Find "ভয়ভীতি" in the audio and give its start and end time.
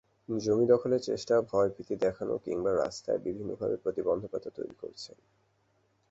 1.41-1.95